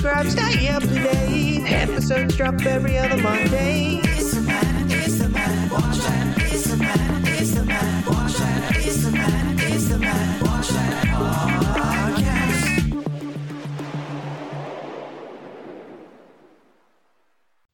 subscribe, 0.00 0.30
stay 0.30 0.68
up 0.68 0.82
to 0.82 0.88
date. 0.88 1.70
Episodes 1.70 2.34
drop 2.34 2.54
every 2.64 2.96
other 2.96 3.18
Monday. 3.18 4.00
It's 4.02 4.34
the 4.34 4.40
man, 4.40 4.90
it's 4.90 5.18
the 5.18 5.28
man, 5.28 5.68
watch 5.68 5.98
that. 5.98 6.38
It's 6.38 6.70
the 6.70 6.76
man, 6.78 7.22
it's 7.26 7.54
the 7.54 7.64
man, 7.64 8.04
watch 8.06 8.32
that. 8.32 8.76
It's 8.76 9.04
the 9.04 9.10
man, 9.10 9.58
it's 9.58 9.88
the 9.88 9.98
man, 9.98 10.42
watch 10.42 10.68
that 10.68 11.06
podcast. 11.06 11.66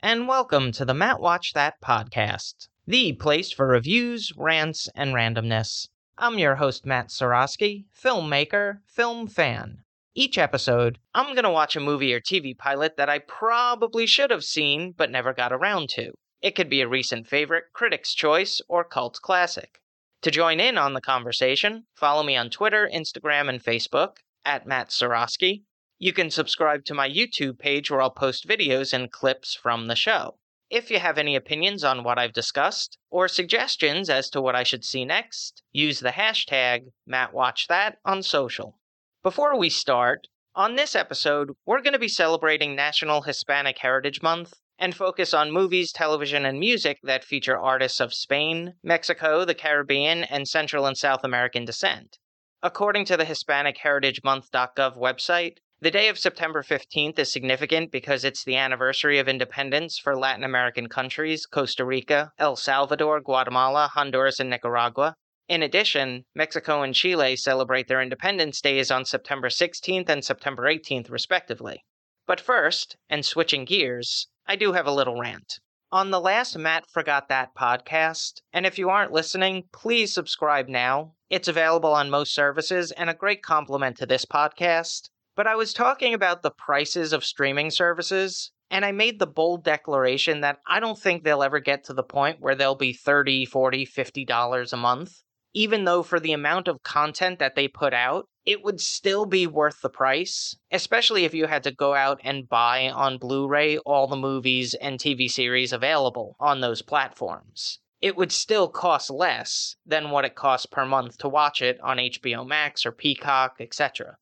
and 0.02 0.27
welcome 0.27 0.72
to 0.72 0.84
the 0.84 0.95
Matt 0.95 1.20
Watch 1.20 1.52
That 1.52 1.80
podcast, 1.80 2.66
the 2.88 3.12
place 3.12 3.52
for 3.52 3.69
reviews, 3.69 4.33
rants, 4.36 4.88
and 4.97 5.14
randomness. 5.14 5.86
I'm 6.19 6.41
your 6.41 6.56
host, 6.56 6.86
Matt 6.86 7.11
Seroski, 7.11 7.84
filmmaker, 7.97 8.78
film 8.84 9.28
fan. 9.28 9.84
Each 10.19 10.38
episode, 10.38 10.98
I'm 11.15 11.34
going 11.34 11.45
to 11.45 11.51
watch 11.51 11.77
a 11.77 11.80
movie 11.80 12.15
or 12.15 12.23
TV 12.23 12.56
pilot 12.56 12.97
that 12.97 13.11
I 13.11 13.19
probably 13.19 14.06
should 14.06 14.30
have 14.30 14.45
seen 14.45 14.92
but 14.92 15.11
never 15.11 15.34
got 15.34 15.52
around 15.52 15.91
to. 15.91 16.15
It 16.41 16.52
could 16.52 16.70
be 16.70 16.80
a 16.80 16.89
recent 16.89 17.27
favorite, 17.27 17.65
critic's 17.75 18.15
choice, 18.15 18.62
or 18.66 18.83
cult 18.83 19.20
classic. 19.20 19.83
To 20.23 20.30
join 20.30 20.59
in 20.59 20.79
on 20.79 20.95
the 20.95 21.02
conversation, 21.02 21.84
follow 21.95 22.23
me 22.23 22.34
on 22.34 22.48
Twitter, 22.48 22.89
Instagram, 22.91 23.51
and 23.51 23.62
Facebook 23.62 24.16
at 24.42 24.66
Matt 24.66 24.89
Seroski. 24.89 25.65
You 25.98 26.15
can 26.15 26.30
subscribe 26.30 26.87
to 26.87 26.95
my 26.95 27.11
YouTube 27.11 27.59
page 27.59 27.91
where 27.91 28.01
I'll 28.01 28.09
post 28.09 28.48
videos 28.48 28.95
and 28.95 29.12
clips 29.12 29.53
from 29.53 29.87
the 29.87 29.97
show. 29.97 30.39
If 30.70 30.91
you 30.91 30.98
have 30.98 31.19
any 31.19 31.37
opinions 31.37 31.84
on 31.84 32.05
what 32.05 32.19
I've 32.19 32.33
discussed, 32.33 32.97
or 33.11 33.28
suggestions 33.28 34.08
as 34.08 34.30
to 34.30 34.41
what 34.41 34.56
I 34.56 34.62
should 34.62 34.83
see 34.83 35.05
next, 35.05 35.62
use 35.73 36.01
the 36.01 36.12
hashtag 36.12 36.86
MattWatchThat 37.06 37.97
on 38.06 38.23
social. 38.23 38.78
Before 39.27 39.58
we 39.58 39.70
start, 39.70 40.28
on 40.55 40.77
this 40.77 40.94
episode, 40.94 41.50
we're 41.66 41.82
going 41.82 41.94
to 41.94 41.98
be 41.98 42.06
celebrating 42.06 42.77
National 42.77 43.22
Hispanic 43.22 43.78
Heritage 43.78 44.22
Month 44.22 44.55
and 44.78 44.94
focus 44.94 45.34
on 45.34 45.50
movies, 45.50 45.91
television, 45.91 46.46
and 46.46 46.60
music 46.60 46.98
that 47.02 47.24
feature 47.24 47.58
artists 47.58 47.98
of 47.98 48.14
Spain, 48.14 48.74
Mexico, 48.84 49.44
the 49.44 49.52
Caribbean, 49.52 50.22
and 50.22 50.46
Central 50.46 50.86
and 50.86 50.96
South 50.96 51.24
American 51.24 51.64
descent. 51.64 52.18
According 52.62 53.05
to 53.06 53.16
the 53.16 53.24
HispanicHeritageMonth.gov 53.24 54.96
website, 54.96 55.56
the 55.80 55.90
day 55.90 56.08
of 56.08 56.20
September 56.20 56.62
15th 56.62 57.18
is 57.18 57.33
significant 57.33 57.90
because 57.90 58.22
it's 58.22 58.44
the 58.44 58.55
anniversary 58.55 59.18
of 59.18 59.27
independence 59.27 59.98
for 59.98 60.16
Latin 60.16 60.44
American 60.44 60.88
countries 60.88 61.46
Costa 61.46 61.84
Rica, 61.84 62.30
El 62.38 62.55
Salvador, 62.55 63.20
Guatemala, 63.20 63.90
Honduras, 63.92 64.38
and 64.38 64.50
Nicaragua. 64.50 65.16
In 65.48 65.62
addition, 65.62 66.25
Mexico 66.34 66.83
and 66.83 66.92
Chile 66.92 67.36
celebrate 67.36 67.86
their 67.86 68.02
independence 68.02 68.61
days 68.61 68.91
on 68.91 69.05
September 69.05 69.48
16th 69.48 70.08
and 70.08 70.25
September 70.25 70.64
18th, 70.64 71.08
respectively. 71.08 71.84
But 72.27 72.41
first, 72.41 72.97
and 73.08 73.25
switching 73.25 73.64
gears, 73.64 74.27
I 74.48 74.56
do 74.56 74.72
have 74.72 74.89
a 74.89 74.92
little 74.92 75.20
rant. 75.20 75.61
On 75.92 76.11
the 76.11 76.20
last 76.20 76.58
Matt 76.58 76.91
Forgot 76.91 77.28
That 77.28 77.55
podcast, 77.55 78.41
and 78.52 78.67
if 78.67 78.77
you 78.77 78.91
aren't 78.91 79.12
listening, 79.12 79.69
please 79.72 80.12
subscribe 80.12 80.67
now. 80.69 81.14
It's 81.30 81.47
available 81.47 81.92
on 81.92 82.11
most 82.11 82.34
services 82.34 82.91
and 82.91 83.08
a 83.08 83.14
great 83.14 83.44
complement 83.44 83.97
to 83.98 84.06
this 84.06 84.24
podcast. 84.24 85.11
But 85.36 85.47
I 85.47 85.55
was 85.55 85.72
talking 85.72 86.12
about 86.12 86.42
the 86.42 86.50
prices 86.50 87.12
of 87.12 87.24
streaming 87.24 87.70
services, 87.70 88.50
and 88.69 88.84
I 88.84 88.91
made 88.91 89.20
the 89.20 89.28
bold 89.28 89.62
declaration 89.62 90.41
that 90.41 90.58
I 90.67 90.80
don't 90.80 90.98
think 90.98 91.22
they'll 91.22 91.44
ever 91.44 91.61
get 91.61 91.84
to 91.84 91.94
the 91.94 92.02
point 92.02 92.41
where 92.41 92.56
they'll 92.56 92.74
be 92.74 92.92
$30, 92.92 93.48
$40, 93.48 93.86
50 93.86 94.24
dollars 94.24 94.72
a 94.72 94.77
month. 94.77 95.22
Even 95.56 95.84
though 95.84 96.02
for 96.02 96.20
the 96.20 96.34
amount 96.34 96.68
of 96.68 96.82
content 96.82 97.38
that 97.38 97.54
they 97.54 97.66
put 97.66 97.94
out, 97.94 98.28
it 98.44 98.62
would 98.62 98.78
still 98.78 99.24
be 99.24 99.46
worth 99.46 99.80
the 99.80 99.89
price, 99.89 100.55
especially 100.70 101.24
if 101.24 101.33
you 101.33 101.46
had 101.46 101.62
to 101.62 101.70
go 101.70 101.94
out 101.94 102.20
and 102.22 102.46
buy 102.46 102.90
on 102.90 103.17
Blu-ray 103.17 103.78
all 103.78 104.06
the 104.06 104.16
movies 104.16 104.74
and 104.74 104.98
TV 104.98 105.30
series 105.30 105.72
available 105.72 106.36
on 106.39 106.61
those 106.61 106.83
platforms. 106.83 107.78
It 108.02 108.18
would 108.18 108.33
still 108.33 108.68
cost 108.68 109.08
less 109.08 109.77
than 109.86 110.11
what 110.11 110.27
it 110.27 110.34
costs 110.34 110.66
per 110.66 110.84
month 110.84 111.16
to 111.20 111.28
watch 111.30 111.62
it 111.62 111.80
on 111.80 111.96
HBO 111.96 112.46
Max 112.46 112.84
or 112.84 112.92
Peacock, 112.92 113.56
etc. 113.58 114.18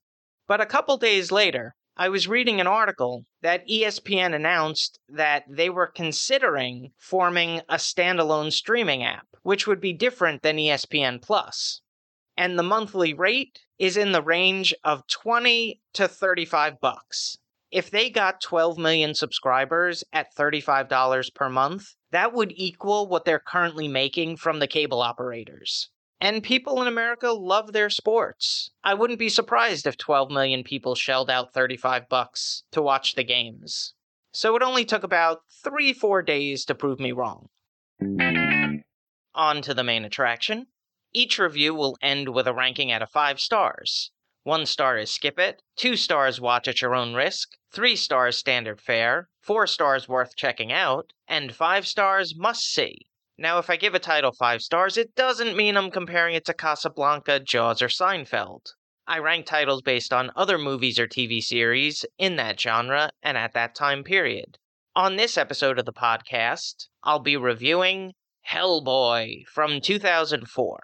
But 0.47 0.61
a 0.61 0.67
couple 0.67 0.97
days 0.99 1.33
later, 1.33 1.75
I 1.97 2.09
was 2.09 2.27
reading 2.27 2.61
an 2.61 2.67
article 2.67 3.25
that 3.43 3.69
ESPN 3.69 4.35
announced 4.35 4.99
that 5.09 5.45
they 5.49 5.71
were 5.71 5.87
considering 5.87 6.91
forming 6.99 7.61
a 7.69 7.77
standalone 7.77 8.53
streaming 8.53 9.05
app, 9.05 9.29
which 9.43 9.69
would 9.69 9.81
be 9.81 9.93
different 9.93 10.43
than 10.43 10.57
ESPN 10.57 11.23
Plus. 11.23 11.83
And 12.37 12.59
the 12.59 12.65
monthly 12.65 13.15
rate 13.15 13.61
is 13.79 13.97
in 13.97 14.11
the 14.11 14.23
range 14.23 14.75
of 14.83 15.07
20 15.07 15.81
to 15.93 16.09
35 16.09 16.81
bucks. 16.81 17.39
If 17.71 17.93
they 17.93 18.11
got 18.11 18.41
12 18.41 18.77
million 18.77 19.15
subscribers 19.15 20.03
at 20.13 20.35
$35 20.35 21.33
per 21.33 21.49
month, 21.49 21.95
that 22.11 22.33
would 22.33 22.53
equal 22.57 23.07
what 23.07 23.25
they're 23.25 23.39
currently 23.39 23.87
making 23.87 24.39
from 24.39 24.59
the 24.59 24.67
cable 24.67 25.01
operators. 25.01 25.91
And 26.25 26.43
people 26.43 26.81
in 26.81 26.89
America 26.89 27.33
love 27.33 27.75
their 27.75 27.91
sports. 27.91 28.71
I 28.83 28.95
wouldn't 28.95 29.19
be 29.19 29.29
surprised 29.29 29.87
if 29.87 29.99
12 29.99 30.31
million 30.31 30.65
people 30.65 30.95
shelled 30.95 31.29
out 31.29 31.53
35 31.53 32.09
bucks 32.09 32.63
to 32.73 32.81
watch 32.81 33.15
the 33.15 33.25
games. 33.25 33.93
So 34.33 34.57
it 34.57 34.63
only 34.63 34.87
took 34.87 35.03
about 35.03 35.43
3-4 35.63 36.25
days 36.25 36.65
to 36.65 36.75
prove 36.75 36.99
me 36.99 37.13
wrong. 37.13 37.51
On 39.35 39.61
to 39.61 39.75
the 39.75 39.85
main 39.85 40.03
attraction. 40.03 40.69
Each 41.13 41.39
review 41.39 41.75
will 41.75 41.99
end 42.01 42.31
with 42.31 42.47
a 42.47 42.55
ranking 42.55 42.91
out 42.91 43.03
of 43.03 43.11
5 43.11 43.39
stars. 43.39 44.11
1 44.45 44.65
star 44.65 44.97
is 44.97 45.11
skip 45.11 45.39
it, 45.39 45.61
2 45.77 45.95
stars 45.95 46.41
watch 46.41 46.67
at 46.67 46.81
your 46.81 46.95
own 46.95 47.13
risk, 47.13 47.51
3 47.71 47.95
stars 47.97 48.39
standard 48.39 48.81
fare, 48.81 49.29
4 49.43 49.67
stars 49.67 50.09
worth 50.09 50.37
checking 50.37 50.73
out, 50.73 51.13
and 51.29 51.55
5 51.55 51.87
stars 51.87 52.35
must 52.35 52.63
see. 52.63 53.09
Now, 53.37 53.59
if 53.59 53.69
I 53.69 53.77
give 53.77 53.95
a 53.95 53.99
title 53.99 54.33
5 54.33 54.63
stars, 54.63 54.97
it 54.97 55.17
doesn't 55.17 55.57
mean 55.57 55.77
I'm 55.77 55.91
comparing 55.91 56.37
it 56.37 56.45
to 56.45 56.55
Casablanca, 56.55 57.41
Jaws, 57.41 57.83
or 57.83 57.89
Seinfeld. 57.89 58.75
I 59.07 59.19
rank 59.19 59.47
titles 59.47 59.83
based 59.83 60.13
on 60.13 60.31
other 60.37 60.57
movies 60.57 60.99
or 60.99 61.09
TV 61.09 61.43
series 61.43 62.05
in 62.17 62.37
that 62.37 62.61
genre 62.61 63.11
and 63.23 63.37
at 63.37 63.53
that 63.53 63.75
time 63.75 64.05
period. 64.05 64.59
On 64.95 65.17
this 65.17 65.37
episode 65.37 65.81
of 65.81 65.85
the 65.85 65.93
podcast, 65.93 66.87
I'll 67.03 67.19
be 67.19 67.37
reviewing 67.37 68.13
Hellboy 68.49 69.47
from 69.53 69.81
2004. 69.81 70.81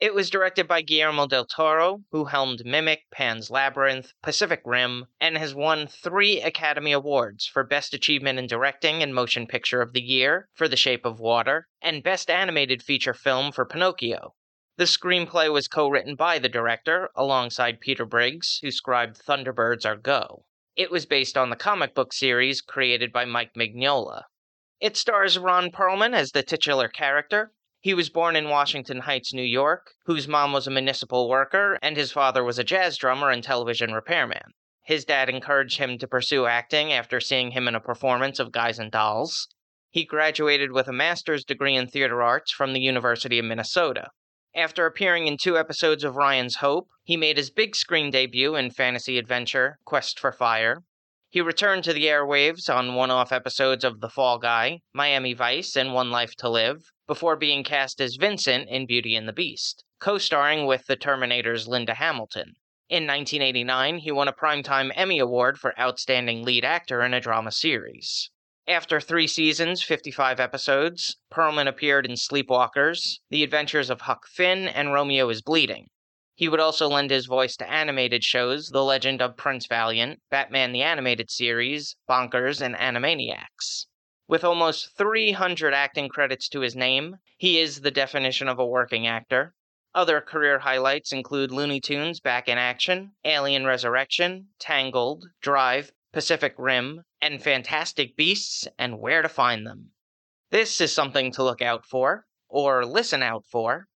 It 0.00 0.14
was 0.14 0.30
directed 0.30 0.68
by 0.68 0.82
Guillermo 0.82 1.26
del 1.26 1.44
Toro, 1.44 2.04
who 2.12 2.26
helmed 2.26 2.64
Mimic, 2.64 3.10
Pan's 3.10 3.50
Labyrinth, 3.50 4.12
Pacific 4.22 4.62
Rim, 4.64 5.08
and 5.18 5.36
has 5.36 5.56
won 5.56 5.88
three 5.88 6.40
Academy 6.40 6.92
Awards 6.92 7.48
for 7.48 7.64
Best 7.64 7.92
Achievement 7.92 8.38
in 8.38 8.46
Directing 8.46 9.02
and 9.02 9.12
Motion 9.12 9.48
Picture 9.48 9.82
of 9.82 9.94
the 9.94 10.00
Year 10.00 10.50
for 10.54 10.68
The 10.68 10.76
Shape 10.76 11.04
of 11.04 11.18
Water, 11.18 11.66
and 11.82 12.04
Best 12.04 12.30
Animated 12.30 12.80
Feature 12.80 13.12
Film 13.12 13.50
for 13.50 13.64
Pinocchio. 13.64 14.36
The 14.76 14.84
screenplay 14.84 15.52
was 15.52 15.66
co 15.66 15.88
written 15.88 16.14
by 16.14 16.38
the 16.38 16.48
director, 16.48 17.10
alongside 17.16 17.80
Peter 17.80 18.06
Briggs, 18.06 18.60
who 18.62 18.70
scribed 18.70 19.16
Thunderbirds 19.18 19.84
Are 19.84 19.96
Go. 19.96 20.44
It 20.76 20.92
was 20.92 21.06
based 21.06 21.36
on 21.36 21.50
the 21.50 21.56
comic 21.56 21.96
book 21.96 22.12
series 22.12 22.60
created 22.60 23.12
by 23.12 23.24
Mike 23.24 23.54
Mignola. 23.54 24.26
It 24.78 24.96
stars 24.96 25.40
Ron 25.40 25.72
Perlman 25.72 26.14
as 26.14 26.30
the 26.30 26.44
titular 26.44 26.86
character, 26.86 27.52
he 27.80 27.94
was 27.94 28.10
born 28.10 28.34
in 28.34 28.48
Washington 28.48 29.00
Heights, 29.00 29.32
New 29.32 29.42
York, 29.42 29.94
whose 30.06 30.26
mom 30.26 30.52
was 30.52 30.66
a 30.66 30.70
municipal 30.70 31.28
worker 31.28 31.78
and 31.80 31.96
his 31.96 32.10
father 32.10 32.42
was 32.42 32.58
a 32.58 32.64
jazz 32.64 32.96
drummer 32.96 33.30
and 33.30 33.42
television 33.42 33.92
repairman. 33.92 34.52
His 34.84 35.04
dad 35.04 35.28
encouraged 35.28 35.78
him 35.78 35.98
to 35.98 36.08
pursue 36.08 36.46
acting 36.46 36.92
after 36.92 37.20
seeing 37.20 37.52
him 37.52 37.68
in 37.68 37.74
a 37.74 37.80
performance 37.80 38.38
of 38.38 38.52
Guys 38.52 38.78
and 38.78 38.90
Dolls. 38.90 39.48
He 39.90 40.04
graduated 40.04 40.72
with 40.72 40.88
a 40.88 40.92
master's 40.92 41.44
degree 41.44 41.76
in 41.76 41.86
theater 41.86 42.22
arts 42.22 42.50
from 42.50 42.72
the 42.72 42.80
University 42.80 43.38
of 43.38 43.44
Minnesota. 43.44 44.08
After 44.54 44.86
appearing 44.86 45.26
in 45.26 45.36
two 45.36 45.56
episodes 45.56 46.04
of 46.04 46.16
Ryan's 46.16 46.56
Hope, 46.56 46.88
he 47.04 47.16
made 47.16 47.36
his 47.36 47.50
big 47.50 47.76
screen 47.76 48.10
debut 48.10 48.56
in 48.56 48.70
fantasy 48.70 49.18
adventure 49.18 49.78
Quest 49.84 50.18
for 50.18 50.32
Fire. 50.32 50.82
He 51.30 51.42
returned 51.42 51.84
to 51.84 51.92
the 51.92 52.06
airwaves 52.06 52.74
on 52.74 52.94
one 52.94 53.10
off 53.10 53.32
episodes 53.32 53.84
of 53.84 54.00
The 54.00 54.08
Fall 54.08 54.38
Guy, 54.38 54.80
Miami 54.94 55.34
Vice, 55.34 55.76
and 55.76 55.92
One 55.92 56.10
Life 56.10 56.34
to 56.36 56.48
Live, 56.48 56.90
before 57.06 57.36
being 57.36 57.62
cast 57.62 58.00
as 58.00 58.16
Vincent 58.16 58.66
in 58.70 58.86
Beauty 58.86 59.14
and 59.14 59.28
the 59.28 59.34
Beast, 59.34 59.84
co 60.00 60.16
starring 60.16 60.64
with 60.64 60.86
the 60.86 60.96
Terminator's 60.96 61.68
Linda 61.68 61.92
Hamilton. 61.92 62.54
In 62.88 63.06
1989, 63.06 63.98
he 63.98 64.10
won 64.10 64.28
a 64.28 64.32
Primetime 64.32 64.90
Emmy 64.94 65.18
Award 65.18 65.60
for 65.60 65.78
Outstanding 65.78 66.44
Lead 66.44 66.64
Actor 66.64 67.02
in 67.02 67.12
a 67.12 67.20
Drama 67.20 67.52
Series. 67.52 68.30
After 68.66 68.98
three 68.98 69.26
seasons, 69.26 69.82
55 69.82 70.40
episodes, 70.40 71.18
Perlman 71.30 71.68
appeared 71.68 72.06
in 72.06 72.12
Sleepwalkers, 72.12 73.18
The 73.28 73.42
Adventures 73.42 73.90
of 73.90 74.00
Huck 74.00 74.26
Finn, 74.26 74.66
and 74.66 74.94
Romeo 74.94 75.28
is 75.28 75.42
Bleeding. 75.42 75.90
He 76.38 76.48
would 76.48 76.60
also 76.60 76.86
lend 76.86 77.10
his 77.10 77.26
voice 77.26 77.56
to 77.56 77.68
animated 77.68 78.22
shows 78.22 78.68
The 78.68 78.84
Legend 78.84 79.20
of 79.20 79.36
Prince 79.36 79.66
Valiant, 79.66 80.22
Batman 80.30 80.70
the 80.70 80.82
Animated 80.82 81.32
Series, 81.32 81.96
Bonkers, 82.08 82.60
and 82.60 82.76
Animaniacs. 82.76 83.86
With 84.28 84.44
almost 84.44 84.96
300 84.96 85.74
acting 85.74 86.08
credits 86.08 86.48
to 86.50 86.60
his 86.60 86.76
name, 86.76 87.16
he 87.38 87.58
is 87.58 87.80
the 87.80 87.90
definition 87.90 88.46
of 88.46 88.60
a 88.60 88.64
working 88.64 89.04
actor. 89.04 89.56
Other 89.96 90.20
career 90.20 90.60
highlights 90.60 91.10
include 91.10 91.50
Looney 91.50 91.80
Tunes 91.80 92.20
Back 92.20 92.46
in 92.46 92.56
Action, 92.56 93.16
Alien 93.24 93.66
Resurrection, 93.66 94.50
Tangled, 94.60 95.24
Drive, 95.40 95.90
Pacific 96.12 96.54
Rim, 96.56 97.02
and 97.20 97.42
Fantastic 97.42 98.16
Beasts 98.16 98.68
and 98.78 99.00
Where 99.00 99.22
to 99.22 99.28
Find 99.28 99.66
Them. 99.66 99.90
This 100.50 100.80
is 100.80 100.92
something 100.94 101.32
to 101.32 101.42
look 101.42 101.60
out 101.60 101.84
for, 101.84 102.26
or 102.48 102.86
listen 102.86 103.24
out 103.24 103.44
for. 103.44 103.88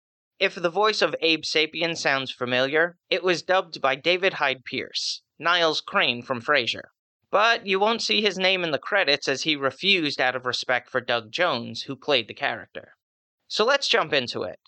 If 0.41 0.55
the 0.55 0.71
voice 0.71 1.03
of 1.03 1.15
Abe 1.21 1.43
Sapien 1.43 1.95
sounds 1.99 2.33
familiar, 2.33 2.97
it 3.11 3.23
was 3.23 3.43
dubbed 3.43 3.83
by 3.83 3.95
David 3.95 4.33
Hyde 4.33 4.65
Pierce, 4.65 5.21
Niles 5.39 5.83
Crane 5.83 6.23
from 6.23 6.41
Frasier. 6.41 6.93
But 7.31 7.67
you 7.67 7.79
won't 7.79 8.01
see 8.01 8.23
his 8.23 8.39
name 8.39 8.65
in 8.65 8.71
the 8.71 8.79
credits 8.79 9.29
as 9.29 9.43
he 9.43 9.55
refused 9.55 10.19
out 10.19 10.35
of 10.35 10.47
respect 10.47 10.89
for 10.89 11.03
Doug 11.03 11.31
Jones, 11.31 11.83
who 11.83 11.95
played 11.95 12.27
the 12.27 12.33
character. 12.33 12.97
So 13.49 13.67
let's 13.67 13.87
jump 13.87 14.15
into 14.15 14.43
it. 14.45 14.61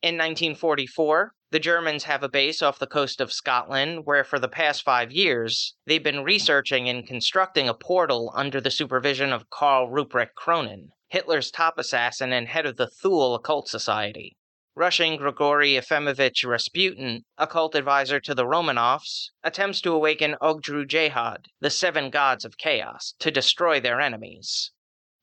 In 0.00 0.14
1944, 0.14 1.32
the 1.50 1.58
Germans 1.58 2.04
have 2.04 2.22
a 2.22 2.28
base 2.28 2.62
off 2.62 2.78
the 2.78 2.86
coast 2.86 3.20
of 3.20 3.32
Scotland 3.32 4.06
where, 4.06 4.22
for 4.22 4.38
the 4.38 4.46
past 4.46 4.84
five 4.84 5.10
years, 5.10 5.74
they've 5.86 6.04
been 6.04 6.22
researching 6.22 6.88
and 6.88 7.04
constructing 7.04 7.68
a 7.68 7.74
portal 7.74 8.30
under 8.36 8.60
the 8.60 8.70
supervision 8.70 9.32
of 9.32 9.50
Karl 9.50 9.88
Ruprecht 9.88 10.34
Kroenen, 10.38 10.90
Hitler's 11.08 11.50
top 11.50 11.78
assassin 11.78 12.32
and 12.32 12.46
head 12.46 12.64
of 12.64 12.76
the 12.76 12.86
Thule 12.86 13.34
Occult 13.34 13.66
Society. 13.66 14.35
Russian 14.78 15.16
Grigory 15.16 15.70
Efimovich 15.70 16.46
Rasputin, 16.46 17.24
occult 17.38 17.74
advisor 17.74 18.20
to 18.20 18.34
the 18.34 18.44
Romanovs, 18.44 19.30
attempts 19.42 19.80
to 19.80 19.94
awaken 19.94 20.36
Ogdru 20.42 20.86
Jehad, 20.86 21.46
the 21.60 21.70
seven 21.70 22.10
gods 22.10 22.44
of 22.44 22.58
chaos, 22.58 23.14
to 23.20 23.30
destroy 23.30 23.80
their 23.80 24.02
enemies. 24.02 24.72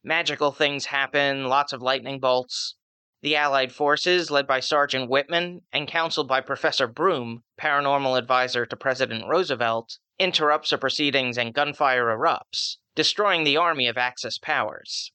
Magical 0.03 0.51
things 0.51 0.87
happen, 0.87 1.45
lots 1.45 1.71
of 1.71 1.83
lightning 1.83 2.19
bolts. 2.19 2.77
The 3.21 3.35
Allied 3.35 3.71
forces, 3.71 4.31
led 4.31 4.47
by 4.47 4.59
Sergeant 4.59 5.07
Whitman 5.07 5.61
and 5.71 5.87
counseled 5.87 6.27
by 6.27 6.41
Professor 6.41 6.87
Broom, 6.87 7.43
paranormal 7.61 8.17
advisor 8.17 8.65
to 8.65 8.75
President 8.75 9.27
Roosevelt, 9.27 9.99
interrupts 10.17 10.71
the 10.71 10.79
proceedings 10.79 11.37
and 11.37 11.53
gunfire 11.53 12.07
erupts, 12.07 12.77
destroying 12.95 13.43
the 13.43 13.57
army 13.57 13.87
of 13.87 13.99
Axis 13.99 14.39
powers. 14.39 15.11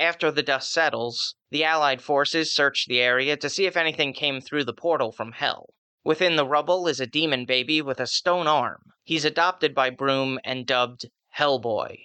After 0.00 0.30
the 0.30 0.42
dust 0.42 0.72
settles, 0.72 1.34
the 1.50 1.62
Allied 1.62 2.00
forces 2.00 2.54
search 2.54 2.86
the 2.86 3.02
area 3.02 3.36
to 3.36 3.50
see 3.50 3.66
if 3.66 3.76
anything 3.76 4.14
came 4.14 4.40
through 4.40 4.64
the 4.64 4.72
portal 4.72 5.12
from 5.12 5.32
Hell. 5.32 5.74
Within 6.02 6.36
the 6.36 6.46
rubble 6.46 6.88
is 6.88 7.00
a 7.00 7.06
demon 7.06 7.44
baby 7.44 7.82
with 7.82 8.00
a 8.00 8.06
stone 8.06 8.46
arm. 8.46 8.80
He's 9.04 9.26
adopted 9.26 9.74
by 9.74 9.90
Broom 9.90 10.40
and 10.42 10.66
dubbed 10.66 11.10
Hellboy. 11.36 11.98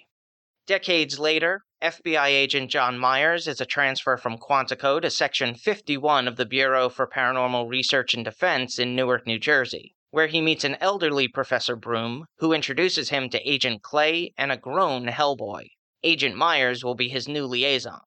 Decades 0.66 1.18
later, 1.18 1.64
FBI 1.80 2.26
agent 2.26 2.70
John 2.70 2.98
Myers 2.98 3.48
is 3.48 3.62
a 3.62 3.64
transfer 3.64 4.18
from 4.18 4.36
Quantico 4.36 5.00
to 5.00 5.08
Section 5.08 5.54
51 5.54 6.28
of 6.28 6.36
the 6.36 6.44
Bureau 6.44 6.90
for 6.90 7.06
Paranormal 7.06 7.66
Research 7.66 8.12
and 8.12 8.26
Defense 8.26 8.78
in 8.78 8.94
Newark, 8.94 9.26
New 9.26 9.38
Jersey, 9.38 9.94
where 10.10 10.26
he 10.26 10.42
meets 10.42 10.64
an 10.64 10.76
elderly 10.82 11.28
Professor 11.28 11.76
Broom 11.76 12.26
who 12.40 12.52
introduces 12.52 13.08
him 13.08 13.30
to 13.30 13.50
Agent 13.50 13.80
Clay 13.80 14.34
and 14.36 14.52
a 14.52 14.58
grown 14.58 15.06
Hellboy. 15.06 15.70
Agent 16.02 16.36
Myers 16.36 16.84
will 16.84 16.94
be 16.94 17.08
his 17.08 17.26
new 17.26 17.46
liaison. 17.46 18.02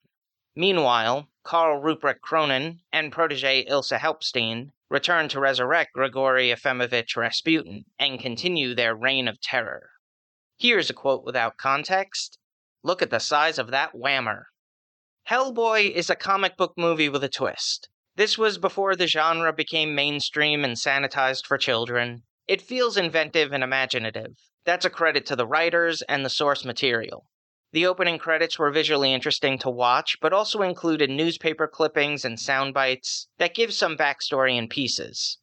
Meanwhile, 0.55 1.27
Karl 1.43 1.81
Ruprecht 1.81 2.19
Kroenen 2.21 2.81
and 2.91 3.11
protege 3.11 3.61
Ilse 3.61 3.93
Haupstein 3.93 4.71
return 4.89 5.27
to 5.29 5.39
resurrect 5.39 5.93
Grigory 5.93 6.49
Efimovich 6.49 7.15
Rasputin 7.15 7.85
and 7.97 8.19
continue 8.19 8.75
their 8.75 8.95
reign 8.95 9.27
of 9.27 9.41
terror. 9.41 9.89
Here's 10.57 10.89
a 10.89 10.93
quote 10.93 11.23
without 11.23 11.57
context 11.57 12.37
Look 12.83 13.01
at 13.01 13.09
the 13.09 13.19
size 13.19 13.57
of 13.57 13.71
that 13.71 13.93
whammer. 13.93 14.43
Hellboy 15.27 15.91
is 15.91 16.09
a 16.09 16.15
comic 16.15 16.57
book 16.57 16.73
movie 16.77 17.09
with 17.09 17.23
a 17.23 17.29
twist. 17.29 17.89
This 18.15 18.37
was 18.37 18.57
before 18.57 18.95
the 18.95 19.07
genre 19.07 19.53
became 19.53 19.95
mainstream 19.95 20.63
and 20.63 20.75
sanitized 20.75 21.45
for 21.45 21.57
children. 21.57 22.23
It 22.47 22.61
feels 22.61 22.97
inventive 22.97 23.51
and 23.51 23.63
imaginative. 23.63 24.35
That's 24.65 24.85
a 24.85 24.89
credit 24.89 25.25
to 25.27 25.35
the 25.35 25.47
writers 25.47 26.01
and 26.03 26.25
the 26.25 26.29
source 26.29 26.65
material. 26.65 27.29
The 27.71 27.85
opening 27.85 28.17
credits 28.17 28.57
were 28.57 28.71
visually 28.71 29.13
interesting 29.13 29.59
to 29.59 29.69
watch, 29.69 30.17
but 30.19 30.33
also 30.33 30.63
included 30.63 31.11
newspaper 31.11 31.67
clippings 31.67 32.25
and 32.25 32.39
sound 32.39 32.73
bites 32.73 33.27
that 33.37 33.53
give 33.53 33.75
some 33.75 33.95
backstory 33.95 34.57
in 34.57 34.67
pieces. 34.67 35.37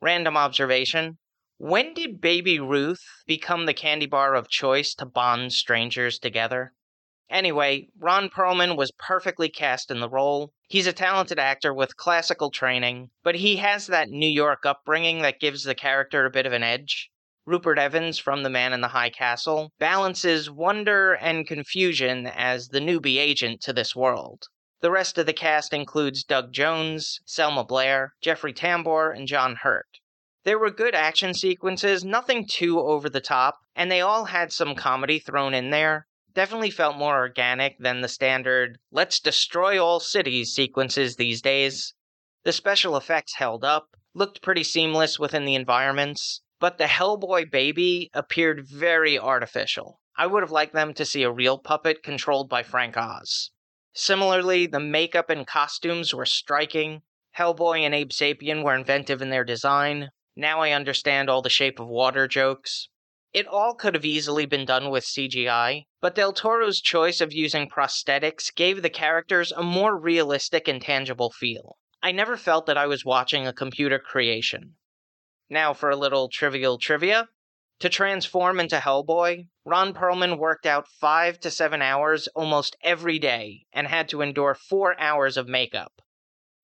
Random 0.00 0.38
observation 0.38 1.18
When 1.58 1.92
did 1.92 2.20
Baby 2.20 2.58
Ruth 2.58 3.04
become 3.26 3.66
the 3.66 3.74
candy 3.74 4.06
bar 4.06 4.34
of 4.34 4.48
choice 4.48 4.94
to 4.94 5.04
bond 5.04 5.52
strangers 5.52 6.18
together? 6.18 6.72
Anyway, 7.28 7.88
Ron 7.98 8.30
Perlman 8.30 8.76
was 8.76 8.92
perfectly 8.92 9.50
cast 9.50 9.90
in 9.90 10.00
the 10.00 10.08
role. 10.08 10.54
He's 10.68 10.86
a 10.86 10.94
talented 10.94 11.38
actor 11.38 11.74
with 11.74 11.98
classical 11.98 12.50
training, 12.50 13.10
but 13.22 13.34
he 13.34 13.56
has 13.56 13.88
that 13.88 14.08
New 14.08 14.30
York 14.30 14.64
upbringing 14.64 15.20
that 15.22 15.40
gives 15.40 15.64
the 15.64 15.74
character 15.74 16.24
a 16.24 16.30
bit 16.30 16.46
of 16.46 16.54
an 16.54 16.62
edge. 16.62 17.10
Rupert 17.48 17.78
Evans 17.78 18.18
from 18.18 18.42
The 18.42 18.50
Man 18.50 18.72
in 18.72 18.80
the 18.80 18.88
High 18.88 19.08
Castle 19.08 19.70
balances 19.78 20.50
wonder 20.50 21.12
and 21.12 21.46
confusion 21.46 22.26
as 22.26 22.70
the 22.70 22.80
newbie 22.80 23.18
agent 23.18 23.60
to 23.60 23.72
this 23.72 23.94
world. 23.94 24.48
The 24.80 24.90
rest 24.90 25.16
of 25.16 25.26
the 25.26 25.32
cast 25.32 25.72
includes 25.72 26.24
Doug 26.24 26.52
Jones, 26.52 27.20
Selma 27.24 27.62
Blair, 27.62 28.14
Jeffrey 28.20 28.52
Tambor, 28.52 29.16
and 29.16 29.28
John 29.28 29.54
Hurt. 29.62 29.86
There 30.42 30.58
were 30.58 30.72
good 30.72 30.96
action 30.96 31.34
sequences, 31.34 32.04
nothing 32.04 32.48
too 32.48 32.80
over 32.80 33.08
the 33.08 33.20
top, 33.20 33.60
and 33.76 33.92
they 33.92 34.00
all 34.00 34.24
had 34.24 34.52
some 34.52 34.74
comedy 34.74 35.20
thrown 35.20 35.54
in 35.54 35.70
there. 35.70 36.08
Definitely 36.34 36.70
felt 36.70 36.96
more 36.96 37.16
organic 37.16 37.78
than 37.78 38.00
the 38.00 38.08
standard, 38.08 38.80
let's 38.90 39.20
destroy 39.20 39.80
all 39.80 40.00
cities 40.00 40.52
sequences 40.52 41.14
these 41.14 41.40
days. 41.40 41.94
The 42.42 42.52
special 42.52 42.96
effects 42.96 43.36
held 43.36 43.64
up, 43.64 43.90
looked 44.14 44.42
pretty 44.42 44.64
seamless 44.64 45.20
within 45.20 45.44
the 45.44 45.54
environments, 45.54 46.42
but 46.58 46.78
the 46.78 46.84
Hellboy 46.84 47.50
baby 47.50 48.10
appeared 48.14 48.66
very 48.66 49.18
artificial. 49.18 50.00
I 50.16 50.26
would 50.26 50.42
have 50.42 50.50
liked 50.50 50.72
them 50.72 50.94
to 50.94 51.04
see 51.04 51.22
a 51.22 51.30
real 51.30 51.58
puppet 51.58 52.02
controlled 52.02 52.48
by 52.48 52.62
Frank 52.62 52.96
Oz. 52.96 53.50
Similarly, 53.92 54.66
the 54.66 54.80
makeup 54.80 55.28
and 55.30 55.46
costumes 55.46 56.14
were 56.14 56.26
striking. 56.26 57.02
Hellboy 57.36 57.80
and 57.80 57.94
Abe 57.94 58.10
Sapien 58.10 58.62
were 58.62 58.74
inventive 58.74 59.20
in 59.20 59.30
their 59.30 59.44
design. 59.44 60.10
Now 60.34 60.60
I 60.60 60.70
understand 60.70 61.28
all 61.28 61.42
the 61.42 61.50
shape 61.50 61.78
of 61.78 61.88
water 61.88 62.26
jokes. 62.26 62.88
It 63.32 63.46
all 63.46 63.74
could 63.74 63.94
have 63.94 64.04
easily 64.04 64.46
been 64.46 64.64
done 64.64 64.88
with 64.88 65.04
CGI, 65.04 65.84
but 66.00 66.14
Del 66.14 66.32
Toro's 66.32 66.80
choice 66.80 67.20
of 67.20 67.34
using 67.34 67.68
prosthetics 67.68 68.54
gave 68.54 68.80
the 68.80 68.88
characters 68.88 69.52
a 69.52 69.62
more 69.62 69.98
realistic 69.98 70.68
and 70.68 70.80
tangible 70.80 71.30
feel. 71.30 71.76
I 72.02 72.12
never 72.12 72.38
felt 72.38 72.64
that 72.66 72.78
I 72.78 72.86
was 72.86 73.04
watching 73.04 73.46
a 73.46 73.52
computer 73.52 73.98
creation. 73.98 74.76
Now 75.48 75.72
for 75.72 75.90
a 75.90 75.96
little 75.96 76.28
trivial 76.28 76.78
trivia. 76.78 77.28
To 77.80 77.88
transform 77.88 78.58
into 78.58 78.78
Hellboy, 78.78 79.48
Ron 79.64 79.92
Perlman 79.92 80.38
worked 80.38 80.64
out 80.64 80.88
five 80.88 81.38
to 81.40 81.50
seven 81.50 81.82
hours 81.82 82.26
almost 82.28 82.76
every 82.82 83.18
day 83.18 83.66
and 83.72 83.86
had 83.86 84.08
to 84.08 84.22
endure 84.22 84.54
four 84.54 84.98
hours 84.98 85.36
of 85.36 85.46
makeup. 85.46 85.92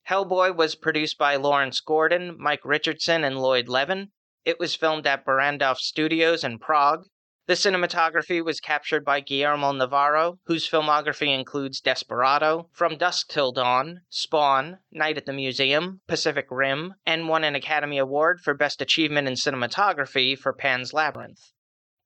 Hellboy 0.09 0.57
was 0.57 0.75
produced 0.75 1.19
by 1.19 1.37
Lawrence 1.37 1.81
Gordon, 1.81 2.37
Mike 2.39 2.65
Richardson, 2.65 3.25
and 3.25 3.39
Lloyd 3.39 3.69
Levin. 3.69 4.11
It 4.45 4.59
was 4.59 4.75
filmed 4.75 5.07
at 5.07 5.25
Barrandov 5.25 5.77
Studios 5.77 6.43
in 6.43 6.59
Prague. 6.59 7.05
The 7.47 7.55
cinematography 7.55 8.45
was 8.45 8.61
captured 8.61 9.05
by 9.05 9.19
Guillermo 9.19 9.73
Navarro, 9.73 10.39
whose 10.45 10.69
filmography 10.69 11.27
includes 11.37 11.81
Desperado, 11.81 12.69
From 12.73 12.97
Dusk 12.97 13.29
Till 13.29 13.51
Dawn, 13.51 14.03
Spawn, 14.09 14.79
Night 14.93 15.17
at 15.17 15.27
the 15.27 15.33
Museum, 15.33 16.03
Pacific 16.07 16.47
Rim, 16.53 16.95
and 17.05 17.29
won 17.29 17.43
an 17.43 17.57
Academy 17.57 17.99
Award 17.99 18.41
for 18.41 18.55
Best 18.55 18.81
Achievement 18.81 19.27
in 19.27 19.35
Cinematography 19.35 20.39
for 20.39 20.53
Pan's 20.53 20.93
Labyrinth. 20.93 21.51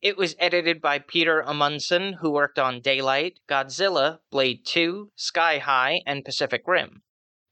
It 0.00 0.16
was 0.16 0.36
edited 0.38 0.80
by 0.80 1.00
Peter 1.00 1.42
Amundsen, 1.42 2.14
who 2.14 2.30
worked 2.30 2.58
on 2.58 2.80
Daylight, 2.80 3.40
Godzilla, 3.46 4.20
Blade 4.30 4.64
2, 4.64 5.12
Sky 5.16 5.58
High, 5.58 6.00
and 6.06 6.24
Pacific 6.24 6.62
Rim. 6.66 7.02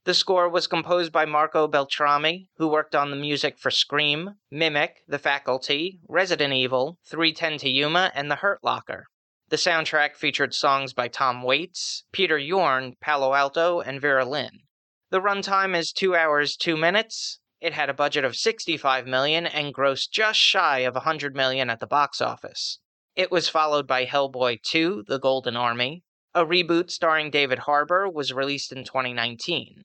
The 0.05 0.13
score 0.13 0.51
was 0.51 0.67
composed 0.67 1.13
by 1.13 1.25
Marco 1.25 1.67
Beltrami, 1.67 2.51
who 2.59 2.69
worked 2.69 2.95
on 2.95 3.11
the 3.11 3.17
music 3.17 3.59
for 3.59 3.71
Scream, 3.71 4.35
Mimic, 4.51 5.03
The 5.09 5.19
Faculty, 5.19 6.01
Resident 6.07 6.53
Evil, 6.53 6.99
310 7.07 7.57
to 7.61 7.71
Yuma, 7.71 8.13
and 8.15 8.31
The 8.31 8.37
Hurt 8.37 8.63
Locker. 8.63 9.07
The 9.49 9.57
soundtrack 9.57 10.15
featured 10.15 10.53
songs 10.53 10.93
by 10.93 11.09
Tom 11.09 11.43
Waits, 11.43 12.05
Peter 12.13 12.37
Yorn, 12.37 12.97
Palo 13.01 13.33
Alto, 13.33 13.81
and 13.81 13.99
Vera 13.99 14.27
Lynn. 14.27 14.61
The 15.09 15.23
runtime 15.23 15.75
is 15.75 15.91
2 15.91 16.15
hours 16.15 16.57
2 16.57 16.77
minutes. 16.77 17.41
It 17.63 17.73
had 17.73 17.89
a 17.89 17.95
budget 17.95 18.27
of 18.27 18.37
65 18.37 19.07
million 19.07 19.47
and 19.47 19.73
grossed 19.73 20.11
just 20.11 20.39
shy 20.39 20.81
of 20.81 20.97
100 20.97 21.35
million 21.35 21.71
at 21.71 21.81
the 21.81 21.87
box 21.87 22.21
office. 22.21 22.79
It 23.17 23.31
was 23.31 23.49
followed 23.49 23.87
by 23.87 24.05
Hellboy 24.05 24.61
2: 24.65 25.05
The 25.09 25.19
Golden 25.19 25.57
Army. 25.57 26.03
A 26.35 26.45
reboot 26.45 26.91
starring 26.91 27.31
David 27.31 27.61
Harbour 27.61 28.07
was 28.07 28.35
released 28.35 28.73
in 28.73 28.83
2019. 28.85 29.84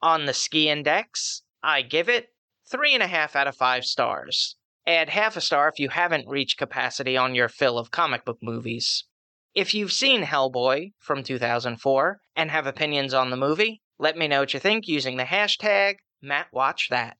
On 0.00 0.26
the 0.26 0.34
ski 0.34 0.68
index, 0.68 1.42
I 1.62 1.82
give 1.82 2.08
it 2.08 2.28
three 2.70 2.94
and 2.94 3.02
a 3.02 3.08
half 3.08 3.34
out 3.34 3.48
of 3.48 3.56
five 3.56 3.84
stars. 3.84 4.56
Add 4.86 5.08
half 5.08 5.36
a 5.36 5.40
star 5.40 5.68
if 5.68 5.78
you 5.78 5.88
haven't 5.88 6.28
reached 6.28 6.56
capacity 6.56 7.16
on 7.16 7.34
your 7.34 7.48
fill 7.48 7.78
of 7.78 7.90
comic 7.90 8.24
book 8.24 8.38
movies. 8.40 9.04
If 9.54 9.74
you've 9.74 9.92
seen 9.92 10.22
Hellboy 10.22 10.92
from 10.98 11.24
2004 11.24 12.20
and 12.36 12.50
have 12.50 12.66
opinions 12.66 13.12
on 13.12 13.30
the 13.30 13.36
movie, 13.36 13.82
let 13.98 14.16
me 14.16 14.28
know 14.28 14.40
what 14.40 14.54
you 14.54 14.60
think 14.60 14.86
using 14.86 15.16
the 15.16 15.24
hashtag 15.24 15.96
MattWatchThat. 16.24 17.14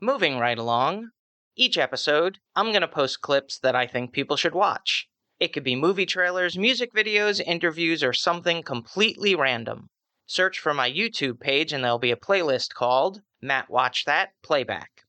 Moving 0.00 0.38
right 0.38 0.58
along, 0.58 1.10
Each 1.56 1.76
episode, 1.76 2.38
I'm 2.54 2.70
going 2.70 2.82
to 2.82 2.88
post 2.88 3.20
clips 3.20 3.58
that 3.58 3.74
I 3.74 3.88
think 3.88 4.12
people 4.12 4.36
should 4.36 4.54
watch. 4.54 5.08
It 5.40 5.52
could 5.52 5.64
be 5.64 5.74
movie 5.74 6.06
trailers, 6.06 6.56
music 6.56 6.94
videos, 6.94 7.40
interviews, 7.44 8.04
or 8.04 8.12
something 8.12 8.62
completely 8.62 9.34
random. 9.34 9.90
Search 10.30 10.58
for 10.58 10.74
my 10.74 10.90
YouTube 10.90 11.40
page 11.40 11.72
and 11.72 11.82
there'll 11.82 11.98
be 11.98 12.10
a 12.10 12.16
playlist 12.16 12.74
called 12.74 13.22
Matt 13.40 13.70
Watch 13.70 14.04
That 14.04 14.32
Playback. 14.42 15.04